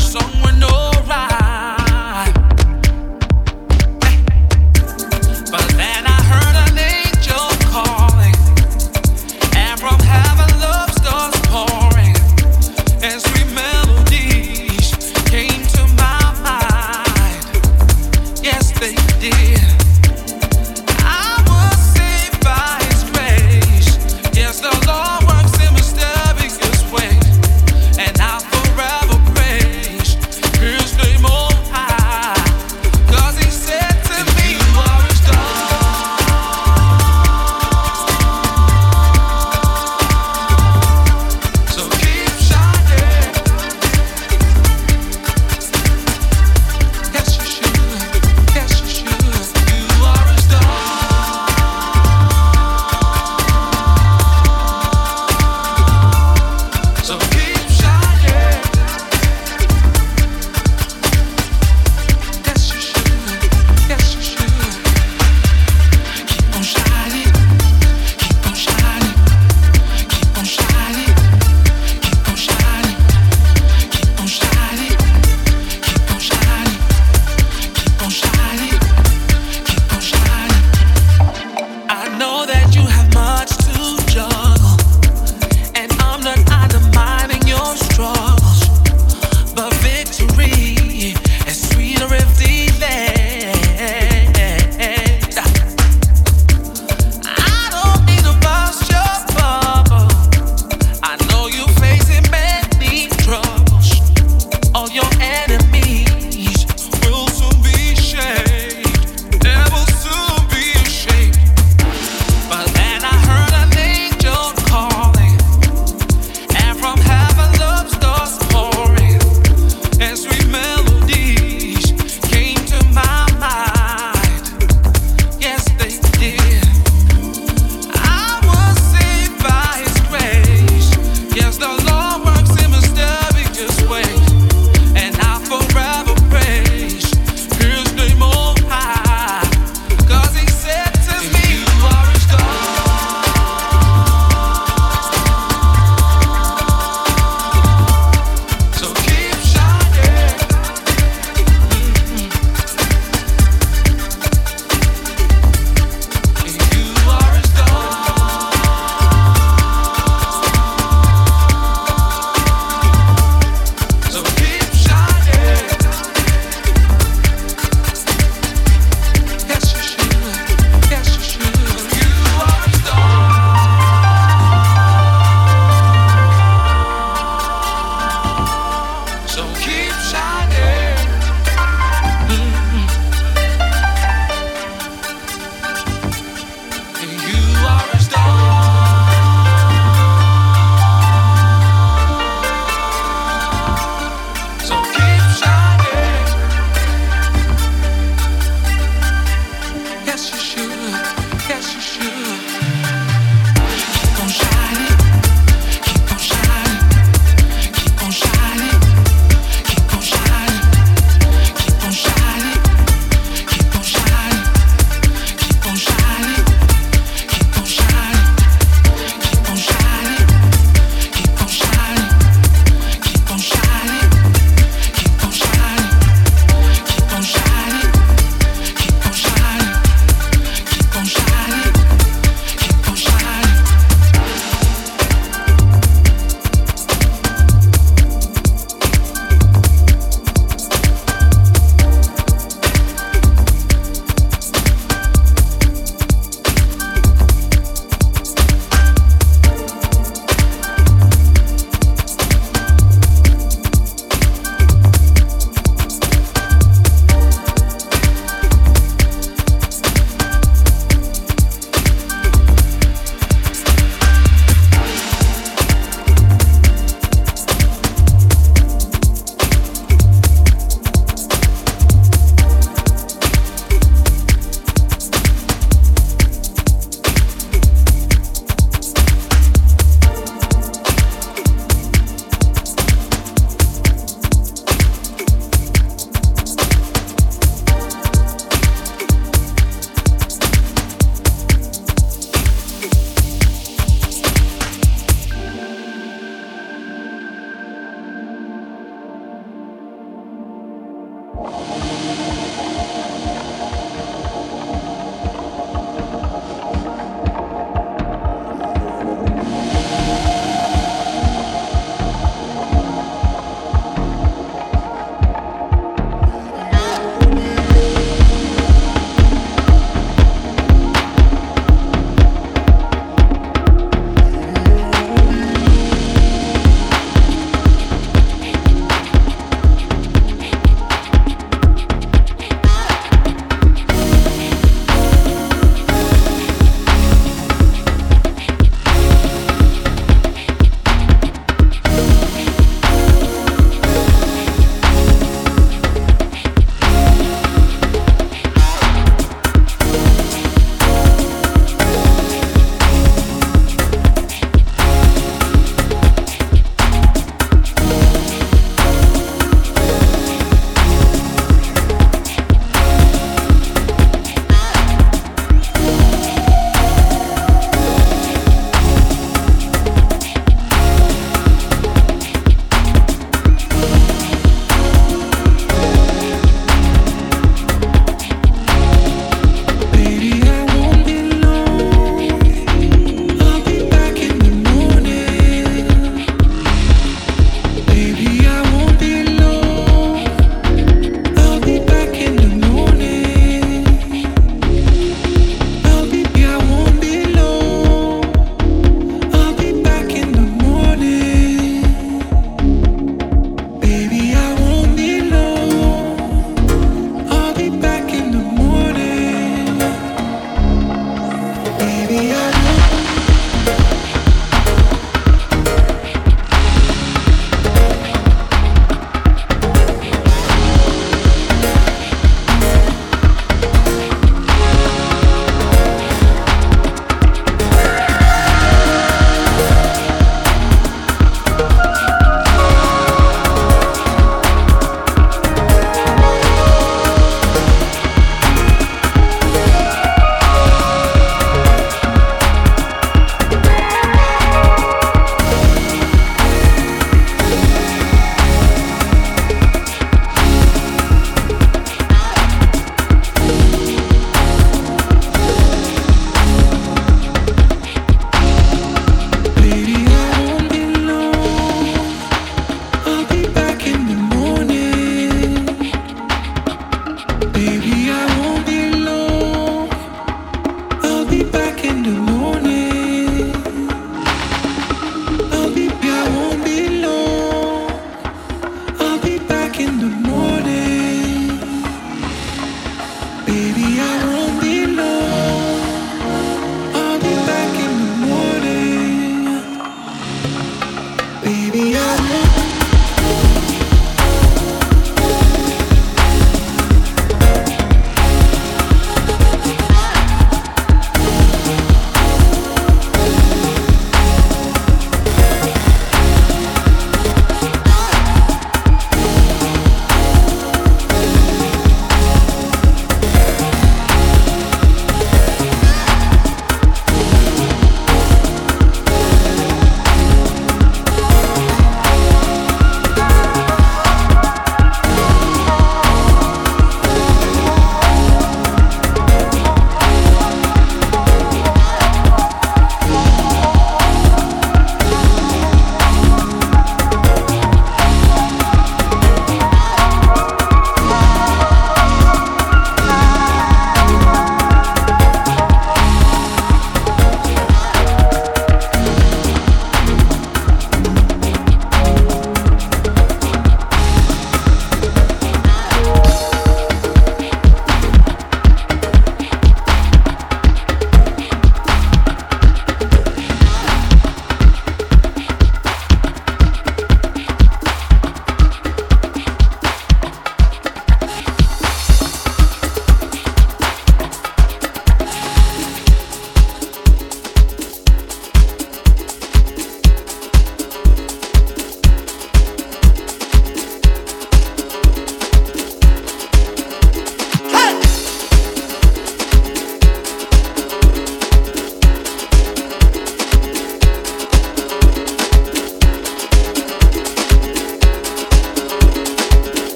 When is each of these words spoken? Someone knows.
Someone 0.00 0.58
knows. 0.58 0.85